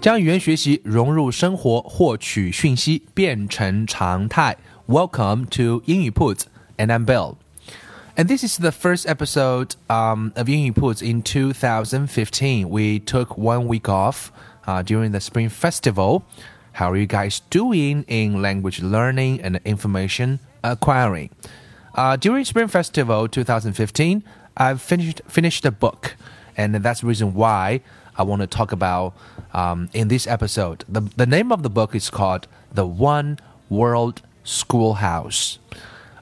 [0.00, 4.56] 将语言学习融入生活，获取讯息变成常态。
[4.86, 7.34] Welcome to 英语 铺子 and I'm Bill.
[8.14, 12.68] And this is the first episode um, of 英语 铺子 in 2015.
[12.68, 14.28] We took one week off
[14.66, 16.22] uh, during the Spring Festival.
[16.74, 21.30] How are you guys doing in language learning and information acquiring?
[21.94, 24.22] Uh, during Spring Festival 2015,
[24.56, 26.14] I've finished finished a book,
[26.56, 27.80] and that's the reason why
[28.18, 29.12] I want to talk about
[29.54, 30.84] um, in this episode.
[30.88, 33.38] The, the name of the book is called The One
[33.70, 35.58] World Schoolhouse.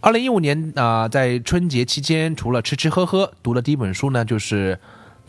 [0.00, 4.78] 二零一五年啊、在春节期间，除了吃吃喝喝，读的第一本书呢，就是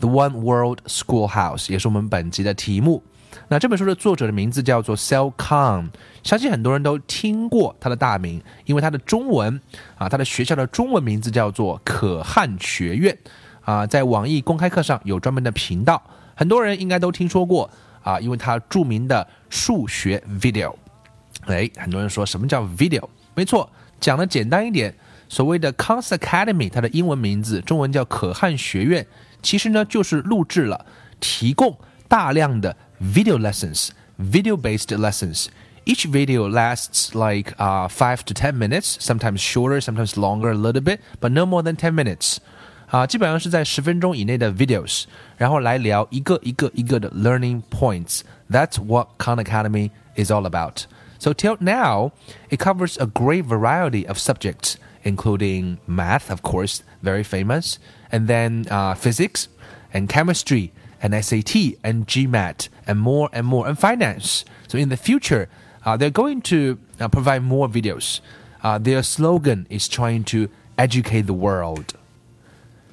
[0.00, 3.02] The One World Schoolhouse》，也是我们本集的题目。
[3.48, 5.88] 那这本书的作者的名字叫做 Sel Khan，
[6.22, 9.58] 相信很多人都听过他的大名，因为他的中文
[9.96, 13.16] 啊，他的学校的中文名字叫做可汗学院
[13.64, 16.02] 啊，在网易公开课上有专门的频道，
[16.37, 17.69] 很多人应该都听说过。
[18.03, 20.75] 啊，因为它着名的数学 video，
[21.45, 23.07] 哎，很多人说什么叫 video？
[23.33, 23.69] 没错，
[24.01, 24.93] 讲的简单一点，
[25.29, 29.07] 所谓的 Khan Academy，它的英文名字，中文叫可汗学院，
[29.41, 30.85] 其实呢就是录制了，
[31.21, 31.77] 提供
[32.09, 40.51] 大量的 video lessons，video-based lessons。Each video lasts like uh, five to ten minutes, sometimes shorter, sometimes longer
[40.51, 42.39] a little bit, but no more than ten minutes.
[42.87, 45.05] 啊，基本上是在十分钟以内的 videos，
[45.37, 48.21] 然后来聊一个一个一个的 learning points.
[48.51, 50.85] That's what Khan Academy is all about.
[51.17, 52.11] So till now,
[52.49, 57.77] it covers a great variety of subjects, including math, of course, very famous,
[58.11, 59.47] and then uh, physics
[59.91, 64.45] and chemistry and SAT and GMAT and more and more and finance.
[64.67, 65.47] So in the future,
[65.85, 68.21] uh, they're going to uh, provide more videos.
[68.61, 71.95] Uh, their slogan is trying to educate the world.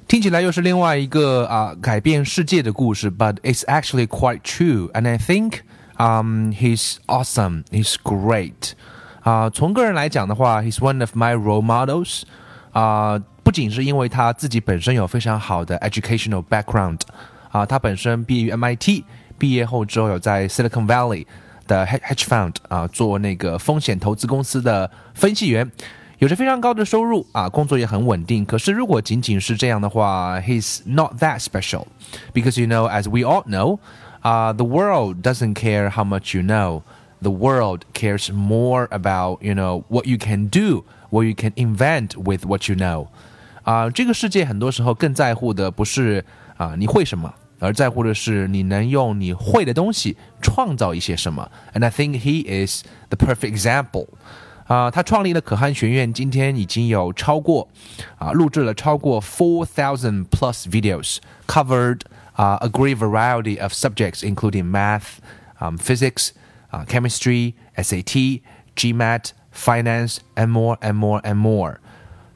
[0.07, 5.59] 听起来又是另外一个啊、uh, 改变世界的故事，but it's actually quite true, and I think
[5.97, 8.73] um he's awesome, he's great.
[9.21, 12.23] 啊、uh,，从个人来讲的话，he's one of my role models.
[12.73, 16.99] 啊、uh,，不仅是因为他自己本身有非常好的 educational background，
[17.49, 19.03] 啊、uh,，他本身毕业于 MIT，
[19.37, 21.25] 毕业后之后有在 Silicon Valley
[21.67, 25.71] 的 hedge fund 啊、做那个风险投资公司的分析员。
[26.19, 28.45] 有着非常高的收入啊，工作也很稳定。
[28.45, 31.87] 可是如果仅仅是这样的话，he's not that special
[32.33, 33.79] because you know, as we all know,
[34.21, 36.83] uh, the world doesn't care how much you know.
[37.23, 42.15] The world cares more about you know what you can do, what you can invent
[42.15, 43.07] with what you know.
[43.63, 46.23] 啊，这个世界很多时候更在乎的不是
[46.57, 51.51] 啊你会什么，而在乎的是你能用你会的东西创造一些什么。
[51.73, 54.07] And I think he is the perfect example.
[54.67, 57.67] 啊，他创立了可汗学院，今天已经有超过
[58.17, 61.99] 啊，录制了超过 four thousand plus videos covered
[62.33, 65.17] 啊 a great variety of subjects including math,
[65.59, 66.29] um, physics,
[66.71, 68.41] uh, chemistry, SAT,
[68.77, 71.79] GMAT, finance, and more and more and more.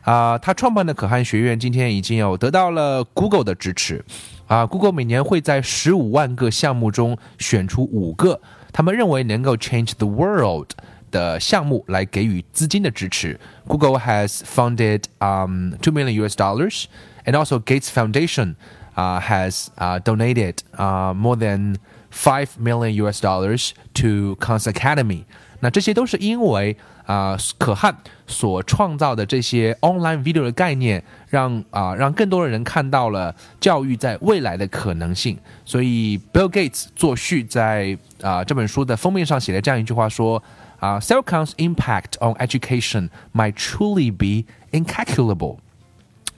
[0.02, 4.04] 啊，他创办的可汗学院今天已经有得到了 Google 的支持。
[4.48, 8.42] 啊，Google 每年会在十五万个项目中选出五个，
[8.74, 10.72] 他们认为能够 change the world。
[11.12, 13.40] 的项目来给予资金的支持。
[13.68, 16.86] Google has funded um, two million US dollars,
[17.24, 18.56] and also Gates Foundation
[18.96, 21.78] uh, has uh, donated uh, more than
[22.12, 25.24] five million US dollars to Khan's Academy.
[25.62, 26.76] 那这些都是因为
[27.06, 27.96] 啊、呃，可汗
[28.28, 35.38] 所创造的这些 online video 的概念，让啊、呃、让更多的人看到了教育在未来的可能性。
[35.64, 40.44] 所以 Bill Gates 作序在啊、呃、这本书的封面上写了这样一句话说。
[40.81, 45.59] uh, Selcon's impact on education might truly be incalculable.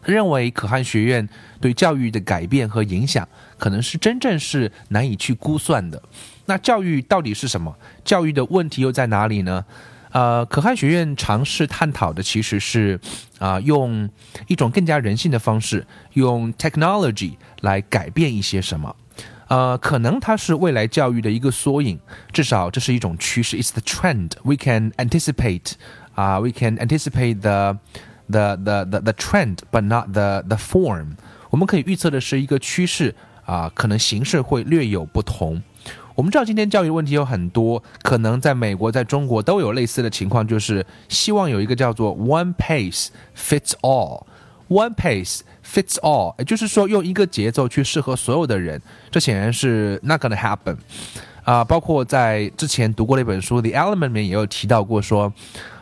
[0.04, 1.28] 认为可汗学院
[1.60, 6.02] 对教育的改变和影响，可能是真正是难以去估算的。
[6.46, 7.72] 那教育到底是什么？
[8.04, 9.64] 教育的问题又在哪里呢？
[10.10, 13.00] 呃，可汗学院尝试探讨的其实是
[13.38, 14.10] 啊、用
[14.46, 18.94] 一种更加人性的方式，用 technology 来改变一些什么。
[19.52, 22.00] 呃，可能它是未来教育的一个缩影，
[22.32, 23.58] 至少这是一种趋势。
[23.58, 24.30] It's the trend.
[24.44, 25.72] We can anticipate.
[26.14, 27.78] 啊、，we can anticipate the
[28.30, 31.16] the the the the trend, but not the the form.
[31.50, 33.14] 我们可以预测的是一个趋势
[33.44, 35.62] 啊，可能形式会略有不同。
[36.14, 48.80] 我们知道今天教育问题有很多，可能在美国、在中国都有类似的情况，就是希望有一个叫做 “one pace fits all”，“one pace fits all”，也就是说用一个节奏去适合所有的人，
[49.10, 50.76] 这显然是 not gonna happen。
[51.44, 55.32] 啊，包括在之前读过的一本书《The Element》里面也有提到过，说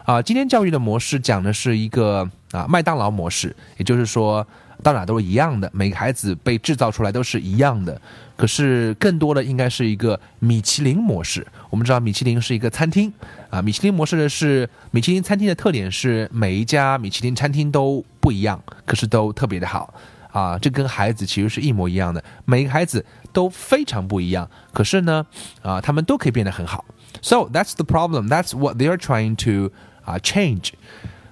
[0.04, 4.46] 啊，今天教育的模式讲的是一个啊麦当劳模式，也就是说。
[4.82, 8.00] 到哪都是一样的，每个孩子被制造出来都是一样的。
[8.36, 11.46] 可是更多的应该是一个米其林模式。
[11.68, 13.12] 我们知道米其林是一个餐厅
[13.50, 19.92] 啊，米其林模式的是米其林餐厅的特点是每一家米其林餐厅都不一样，可是都特别的好
[20.32, 20.58] 啊。
[20.58, 25.26] 这跟孩子其实是一模一样的，每个孩子都非常不一样，可是呢
[25.60, 26.84] 啊，他们都可以变得很好。
[27.20, 28.28] So that's the problem.
[28.28, 29.72] That's what they are trying to
[30.04, 30.70] 啊 change.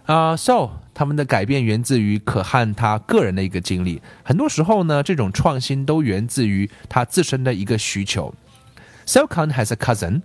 [0.07, 4.01] 啊，so 他们的改变源自于可汗他个人的一个经历。
[4.23, 8.33] 很多时候呢，这种创新都源自于他自身的一个需求。
[9.05, 10.21] So Khan has a cousin,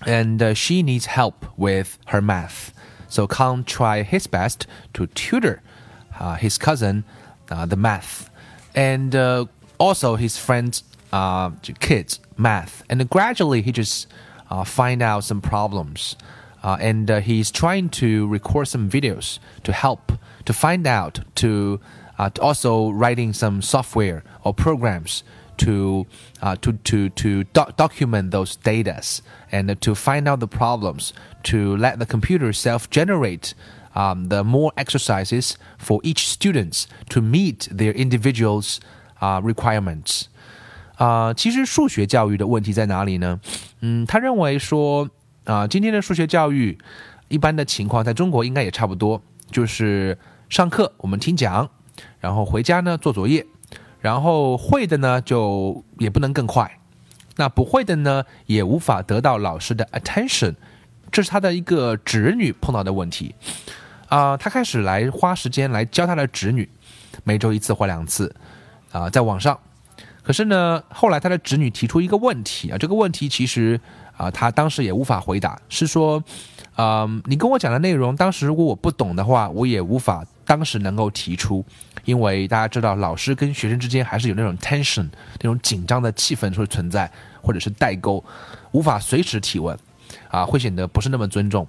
[0.00, 2.70] and she needs help with her math.
[3.08, 5.60] So Khan try his best to tutor
[6.18, 7.04] uh, his cousin
[7.48, 8.26] uh, the math,
[8.74, 9.46] and uh,
[9.78, 11.50] also his friends' uh,
[11.80, 12.82] kids math.
[12.88, 14.06] And gradually, he just
[14.50, 16.16] uh, find out some problems.
[16.62, 20.12] Uh, and uh, he's trying to record some videos to help
[20.44, 21.78] to find out to,
[22.18, 25.22] uh, to also writing some software or programs
[25.58, 26.06] to
[26.40, 27.44] uh, to to to
[27.76, 31.12] document those datas and to find out the problems
[31.42, 33.54] to let the computer self-generate
[33.94, 38.80] um, the more exercises for each students to meet their individuals
[39.20, 40.26] uh, requirements
[40.96, 43.40] 啊、呃，其实数学教育的问题在哪里呢？
[43.80, 45.08] 嗯，他认为说
[45.45, 46.77] 啊，今天的数学教育，
[47.27, 50.17] 一般的情况在中国应该也差不多，就是
[50.47, 51.69] 上课我们听讲，
[52.21, 53.45] 然后回家呢做作业，
[53.99, 56.79] 然后会的呢就也不能更快，
[57.35, 60.55] 那不会的呢也无法得到老师的 attention，
[61.11, 63.35] 这是他的一个侄女碰到的问题
[64.07, 66.69] 啊，他开始来花时间来教他的侄女，
[67.25, 68.33] 每周一次或两次
[68.93, 69.59] 啊，在网上，
[70.23, 73.81] 可是呢后来他的侄女提出一个问题啊，这个问题其实。
[74.15, 76.23] 啊，他当时也无法回答，是说，
[76.77, 81.65] 嗯，你跟我讲的内容，当时如果我不懂的话，我也无法当时能够提出，
[82.05, 85.09] 因为大家知道，老师跟学生之间还是有那种 tension，
[85.41, 87.11] 那种紧张的气氛会存在，
[87.41, 88.23] 或者是代沟，
[88.71, 89.77] 无法随时提问，
[90.29, 91.67] 啊，会显得不是那么尊重。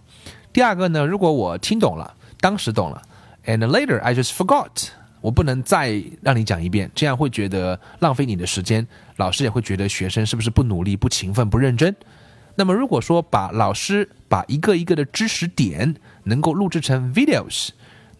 [0.52, 3.00] 第二个呢，如果我听懂了，当时懂了
[3.46, 4.88] ，and later I just forgot，
[5.20, 8.87] 我不能再让你讲一遍，这样会觉得浪费你的时间，
[9.17, 11.94] 老师也会觉得学生是不是不努力、不勤奋、不认真。
[12.56, 17.71] 那么，如果说把老师把一个一个的知识点能够录制成 videos，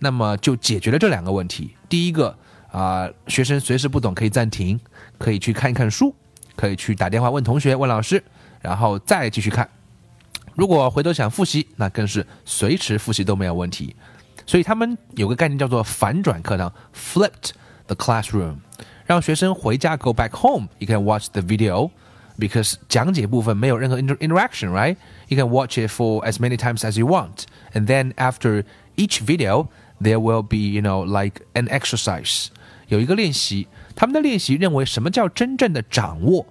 [0.00, 1.76] 那么就解决了这两个问题。
[1.88, 2.36] 第一个
[2.72, 4.81] 啊，学生随时不懂可以暂停，
[5.19, 6.14] 可以去看一看书，
[6.56, 8.22] 可以去打电话问同学、问老师，
[8.60, 9.69] 然后再继续看。
[10.54, 13.94] 如果回头想复习，那更是随时复习都没有问题。
[14.46, 17.50] 所以他们有个概念叫做反转课堂 （flipped
[17.86, 18.56] the classroom），
[19.06, 21.90] 让学生回家 go back home，you can watch the video。
[22.38, 24.95] because 讲解部分没有任何 inter interaction, right?
[25.27, 28.63] You can watch it for as many times as you want, and then after
[28.95, 29.68] each video,
[30.01, 32.47] there will be, you know, like an exercise.
[32.87, 36.45] 有一个练习，他们的练习认为什么叫真正的掌握？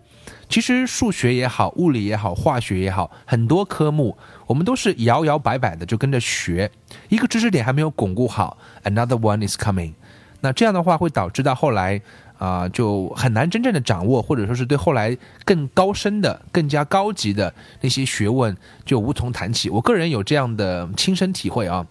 [0.49, 6.71] 其实数学也好，物理也好，化学也好，很多科目我们都是摇摇摆摆的就跟着学，
[7.09, 9.93] 一个知识点还没有巩固好，another one is coming。
[10.41, 12.01] 那这样的话会导致到后来
[12.44, 19.70] 啊，就很难真正的掌握，或者说是对后来更高深的、更加高级的那些学问就无从谈起。
[19.70, 21.88] 我个人有这样的亲身体会啊。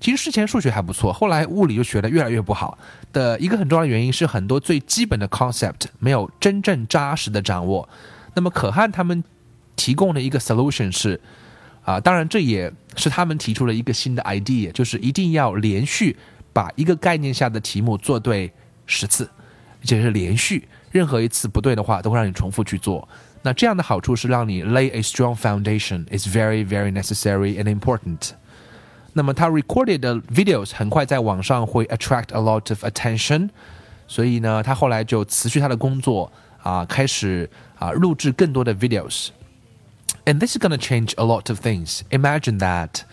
[0.00, 2.76] 其实之前数学还不错，后来物理就学的越来越不好。
[3.14, 7.88] 的一个很重要的原因是很多最基本的 concept 没有真正扎实的掌握。
[8.34, 9.24] 那么可汗他们
[9.74, 11.18] 提供的一个 solution 是
[11.82, 16.14] 啊，当然这也是他们提出了一个新的 idea，就是一定要连续
[16.52, 18.52] 把一个概念下的题目做对
[18.84, 19.26] 十次。
[19.83, 23.07] 而且是连续，任何一次不对的话，都会让你重复去做。
[23.41, 28.31] 那这样的好处是让你 lay a strong foundation is very very necessary and important。
[29.13, 33.49] 那么他 recorded 的 videos 很快在网上会 attract a lot of attention，
[34.07, 42.01] 所以呢，他后来就辞去他的工作啊，开始啊录制更多的 videos。And this is going to change a lot of things.
[42.11, 43.03] Imagine that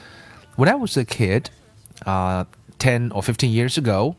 [0.56, 1.44] when I was a kid,
[2.04, 2.44] uh,
[2.78, 4.16] 10 or 15 years ago,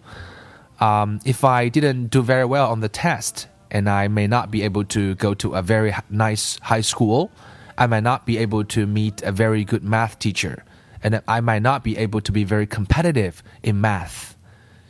[0.83, 4.63] um, if I didn't do very well on the test and I may not be
[4.65, 7.31] able to go to a very nice high school,
[7.77, 10.65] I might not be able to meet a very good math teacher,
[11.03, 14.11] and I might not be able to be very competitive in math.
[14.11, 14.37] math。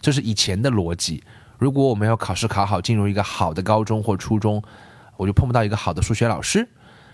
[0.01, 1.23] 这是以前的逻辑。
[1.59, 4.61] 如果我们要考试考好，进入一个好的高中或初中，
[5.17, 6.67] 我就碰不到一个好的数学老师，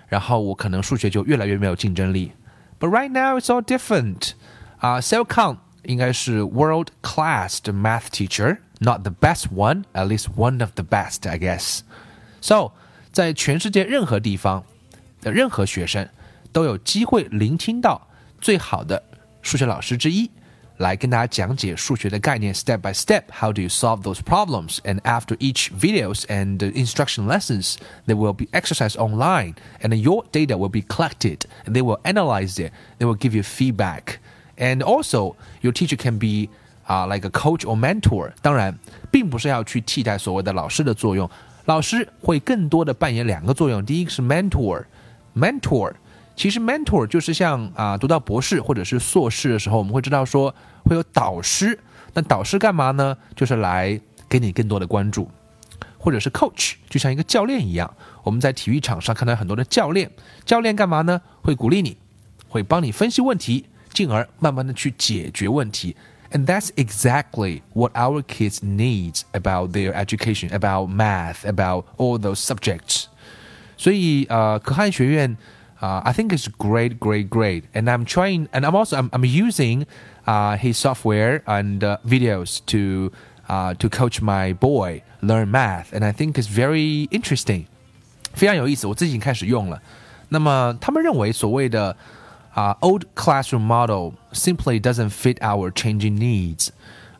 [0.06, 2.32] 然后我可能数学就越来越没有竞争力。
[2.80, 4.32] But right now it's all different.
[4.78, 10.59] 啊、uh,，Sal Khan 应该是 world class 的 math teacher, not the best one, at least one
[10.61, 11.79] of the best, I guess.
[12.41, 12.71] So
[13.11, 14.63] 在全世界任何地方
[15.21, 16.07] 的任何学生
[16.51, 18.07] 都有机会聆听到
[18.39, 19.03] 最好的
[19.41, 20.29] 数学老师之一。
[20.77, 23.21] 来跟大家讲解数学的概念，step by step.
[23.31, 24.79] How do you solve those problems?
[24.83, 27.75] And after each videos and instruction lessons,
[28.07, 32.57] there will be exercise online, and your data will be collected, and they will analyze
[32.57, 32.71] it.
[32.97, 34.19] They will give you feedback,
[34.58, 36.50] And also your teacher can be
[36.84, 38.32] 啊、，like a coach or mentor。
[38.40, 38.78] 当然，
[39.10, 41.28] 并不是要去替代所谓的老师的作用，
[41.66, 43.84] 老师会更多的扮演两个作用。
[43.84, 45.92] 第一个是 mentor，mentor。
[46.34, 51.78] 其实 mentor 就是像啊，读到博士或者是硕士的时候，我们会知道说会有导师。
[52.14, 53.16] 那导师干嘛呢？
[53.36, 55.28] 就是来给你更多的关注，
[55.98, 57.92] 或者是 coach，就像一个教练一样。
[58.22, 60.10] 我们在体育场上看到很多的教练，
[60.44, 61.20] 教练干嘛呢？
[61.42, 61.98] 会鼓励你，
[62.48, 63.66] 会帮你分析问题，
[63.97, 65.95] 进而慢慢的去解决问题。
[66.31, 73.05] And that's exactly what our kids need about their education, about math, about all those subjects.
[73.77, 75.37] 所以呃，可汗学院。
[75.83, 77.63] uh, I think it's great, great, great.
[77.73, 79.85] And I'm trying, and I'm also I'm, I'm using
[80.25, 83.11] uh, his software and uh, videos to
[83.49, 87.65] uh, to coach my boy learn math, and I think it's very interesting，
[88.33, 88.87] 非常有意思。
[88.87, 89.81] 我自己已经开始用了。
[90.29, 91.95] 那么他们认为所谓的啊、
[92.57, 96.71] uh, old classroom model simply doesn't fit our changing needs.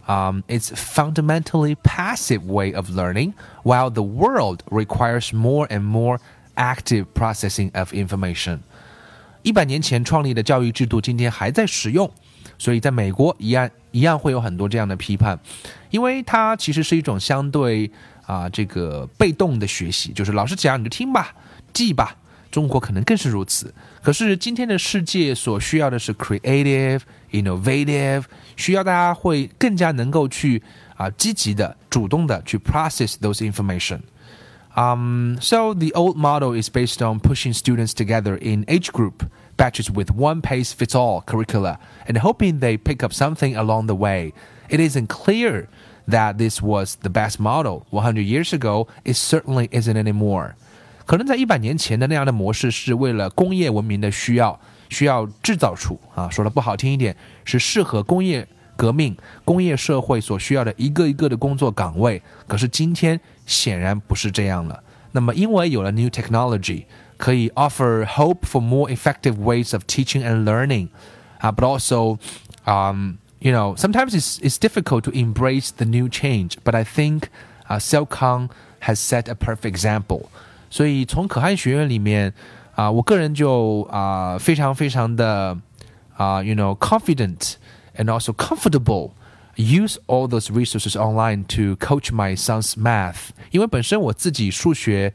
[0.08, 6.20] Um, it's fundamentally passive way of learning, while the world requires more and more
[6.58, 8.60] active processing of information。
[9.43, 12.12] 一百年前创立的教育制度，今天还在使用，
[12.58, 15.39] 所以在美国一样一样会有很多这样的批判，
[15.89, 17.89] 因为它其实是一种相对
[18.25, 21.34] 啊这个被动的学习，就是老师讲你就听吧，
[21.72, 22.15] 记吧。
[22.51, 23.74] 中国可能更是如此。
[24.01, 28.24] 可是今天的世界所需要的是 creative、innovative，
[28.55, 30.62] 需要大家会更加能够去
[30.96, 38.91] 啊积极的、主动的去 process those information。um, so the old model is based on pushing students together in age
[38.91, 41.77] group batches with one pace fits all curricula
[42.08, 44.34] and hoping they pick up something along the way.
[44.70, 45.70] It isn't clear
[46.08, 48.88] that this was the best model 100 years ago.
[49.05, 50.55] It certainly isn't anymore.
[51.09, 54.61] 可能在一百年前的那样的模式，是为了工业文明的需要，
[54.91, 58.47] 需要制造出啊，说的不好听一点，是适合工业
[58.77, 62.21] 革命、工业社会所需要的一个一个的工作岗位。
[62.47, 64.85] 可是今天显然不是这样了。
[65.12, 66.85] 那么，因为有了 new technology，
[67.17, 70.88] 可以 offer hope for more effective ways of teaching and learning，
[71.38, 72.19] 啊，but also，
[72.67, 73.17] 嗯。
[73.41, 77.29] you um, know, sometimes it's, it's difficult to embrace the new change, but I think
[77.71, 78.50] uh, Sal Khan
[78.81, 80.29] has set a perfect example.
[80.70, 82.34] 所以从可汗学院里面
[82.75, 85.58] 啊、呃，我个人就啊、呃、非常非常的
[86.15, 87.55] 啊、呃、，you know confident
[87.96, 89.12] and also comfortable
[89.55, 93.29] use all those resources online to coach my son's math。
[93.51, 95.13] 因为本身我自己数学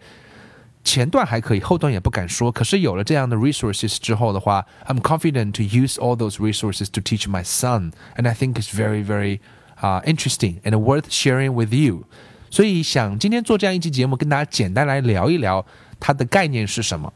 [0.84, 2.50] 前段还可以，后段也不敢说。
[2.52, 8.54] 可是有了这样的 resources 之后的话，I'm confident to use all those resources to teach my son, and I think
[8.54, 9.40] it's very, very
[9.74, 12.04] 啊、uh, interesting and worth sharing with you。
[12.53, 15.65] 所以想今天做这样一期节目，跟大家简单来聊一聊
[15.99, 17.11] 它的概念是什么。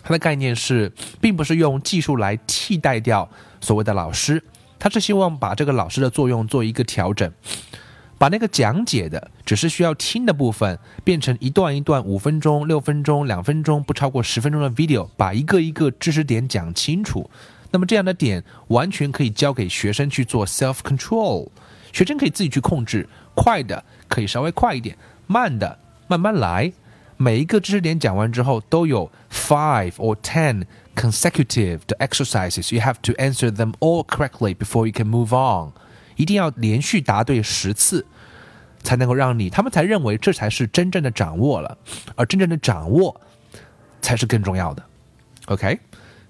[0.00, 3.28] 它的概念是，并不是用技术来替代掉
[3.60, 4.40] 所谓的老师，
[4.78, 7.28] 他是希望把这个老师的作用做一个调整，
[8.16, 17.28] 把那个讲解的只是需要听的部分变成一段一段五分钟、六分钟、两分钟不超过十分钟的 video，把一个一个知识点讲清楚。
[17.72, 21.48] 那么这样的点完全可以交给学生去做 self control，
[21.92, 26.72] 学生可以自己去控制，快的可以稍微快一点，慢的慢慢来。
[27.16, 30.64] 每一个知识点讲完之后，都有 five or ten
[30.96, 32.74] consecutive exercises.
[32.74, 35.72] You have to answer them all correctly before you can move on.
[36.16, 38.06] 一定要连续答对十次，
[38.82, 41.76] 才能够让你他们才认为这才是真正的掌握了，
[42.14, 43.20] 而真正的掌握
[44.00, 44.82] 才是更重要的。
[45.46, 45.78] OK，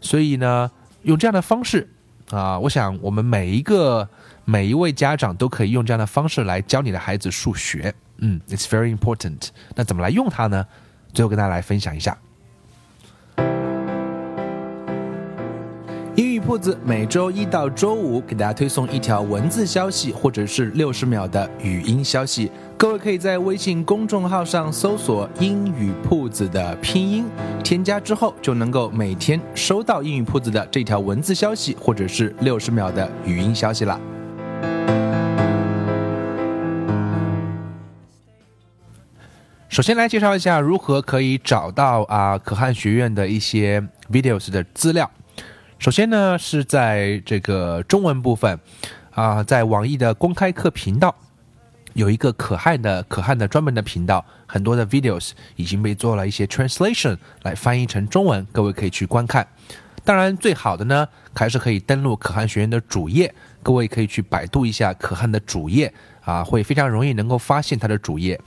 [0.01, 0.71] 所以呢，
[1.03, 1.89] 用这样的方式
[2.31, 4.09] 啊，我想我们每一个
[4.51, 7.95] 每一位家长都可以用这样的方式来教你的孩子数学。
[8.19, 9.51] 嗯，It's very important。
[9.77, 10.67] 那怎么来用它呢？
[11.15, 12.19] 最后跟大家来分享一下。
[16.17, 22.51] 英语铺子每周一到周五给大家推送一条文字消息，或者是六十秒的语音消息。
[22.77, 27.25] 各位可以在微信公众号上搜索“英语铺子”的拼音，
[27.63, 33.99] 添加之后就能够每天收到英语铺子的这条文字消息，或者是六十秒的语音消息了。
[39.71, 45.09] 首先来介绍一下如何可以找到啊可汗学院的一些 videos 的资料。
[45.79, 48.59] 首先呢是在这个中文部分
[49.13, 51.15] 啊，在网易的公开课频道
[51.93, 59.47] 有一个可汗的可汗的专门的频道，很多的 videos 已经被做了一些 translation 来翻译成中文，各位可以去观看。
[60.03, 68.41] 当然，最好的呢还是可以登录可汗学院的主页，各位可以去百度一下可汗的主页啊，会非常容易能够发现他的主页。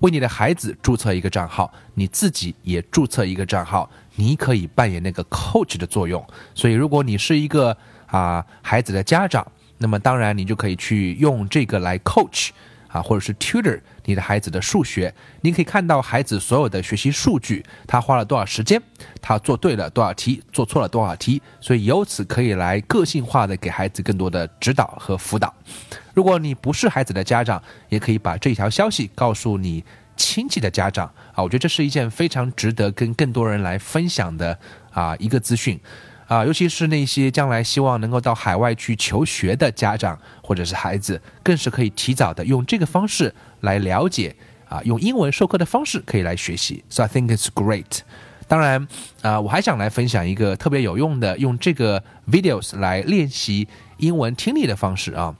[0.00, 6.24] 为你的孩子注册一个账号，你自己也注册一个账号，你可以扮演那个 coach 的作用。
[6.54, 9.46] 所以，如果你是一个啊孩子的家长，
[9.78, 12.50] 那么当然你就可以去用这个来 coach
[12.88, 15.14] 啊，或者是 tutor 你的孩子的数学。
[15.42, 18.80] 你可以看到孩子所有的学习数据，他花了多少时间，
[19.20, 21.40] 他做对了多少题，做错了多少题。
[21.60, 25.54] 所以由此可以来个性化的给孩子更多的指导和辅导。
[26.14, 29.84] 如果你不是孩子的家长，也可以把这条消息告诉你
[30.16, 34.58] 亲戚的家长啊，我觉得这是一件非常值得跟更多人来分享的
[34.90, 35.78] 啊一个资讯
[36.28, 44.36] 啊，尤其是那些将来希望能够到海外去求学的家长或者是孩子，更是可以提早的用这个方式来了解
[44.68, 46.84] 啊，用英文授课的方式可以来学习。
[46.90, 48.00] So I think it's great。
[48.46, 48.86] 当然
[49.22, 53.66] 啊，我还想来分享一个特别有用的，用这个 videos 来练习
[53.96, 55.34] 英文听力的方式啊。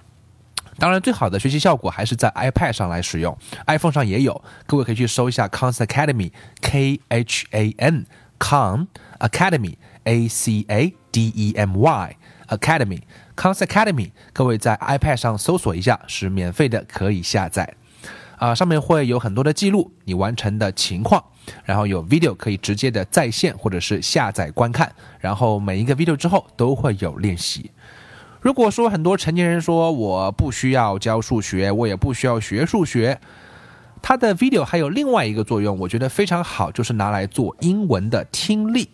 [0.78, 8.06] 当然，最好的学习效果还是在 iPad 上来使用，iPhone 上也有，各位可以去搜一下 Khan Academy，K H A N
[8.38, 8.86] Khan
[10.08, 12.16] A C A D E M Y
[12.48, 17.74] Academy，Conse Academy，各位在 iPad 上搜索一下，是免费的，可以下载。
[18.38, 21.22] 啊，上面会有很多的记录你完成的情况，
[21.64, 27.70] 然后有 video 可以直接的在线或者是下载观看，然后每一个 video 之后都会有练习。
[28.40, 33.20] 如果说很多成年人说我不需要教数学，我也不需要学数学，
[34.00, 38.88] 它的 video 还有另外一个作用，我觉得非常好，就是拿来做英文的听力。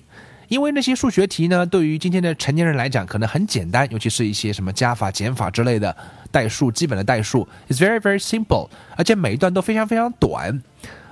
[0.55, 5.95] 因为那些数学题呢，对于今天的成年人来讲可能很简单，尤其是一些什么加法、减法之类的
[6.31, 10.63] 代数，基本的代数，is very very simple，而且每一段都非常非常短，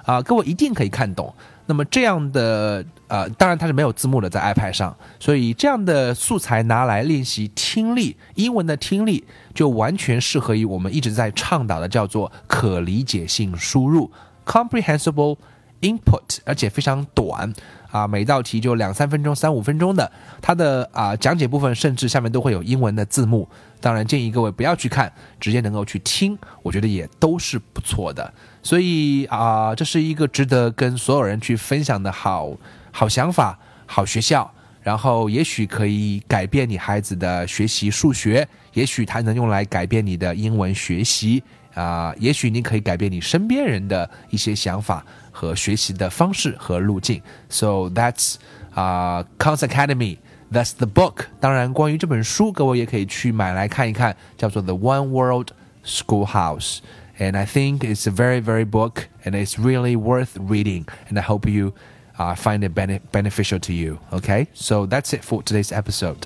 [0.04, 1.34] 啊，各位一定可以看懂。
[1.66, 14.08] 那么这样的呃，当然它是没有字幕的，在 iPad 上，所以这样的素材拿来练习听力，英文的听力就完全适合于我们一直在倡导的叫做可理解性输入
[14.46, 15.36] （comprehensible
[15.80, 17.52] input），而且非常短。
[17.92, 23.48] 啊，每道题就两三分钟、三五分钟的，它的啊讲解部分甚至下面都会有英文的字幕。
[23.80, 28.32] 当然建议各位不要去看，直接能够去听，我觉得也都是不错的。
[28.62, 32.56] 所以啊，这是一个值得跟所有人去分享的好
[32.90, 34.50] 好想法、好学校。
[34.82, 41.40] 然后也许可以改变你孩子的学习数学，也许它能用来改变你的英文学习
[41.73, 47.21] 啊，也许你可以改变你身边人的一些想法和学习的方式和路径。
[47.49, 48.35] So that's
[48.73, 51.25] 啊，Khan Academy。That's the book。
[51.41, 55.49] 当然，关于这本书，各位也可以去买来看一看，叫做《The One World
[55.85, 60.85] Schoolhouse》。And I think it's a very, very book, and it's really worth reading.
[61.09, 61.73] And I hope you
[62.17, 63.97] uh, find it bene beneficial to you.
[64.13, 66.25] Okay, so that's it for today's episode.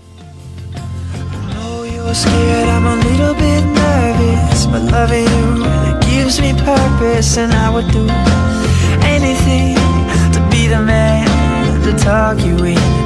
[2.14, 7.70] scared, I'm a little bit nervous, but loving you really gives me purpose, and I
[7.70, 8.06] would do
[9.14, 9.76] anything
[10.34, 11.26] to be the man
[11.82, 13.05] to talk you in